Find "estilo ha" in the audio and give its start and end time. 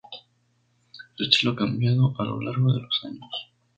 1.25-1.57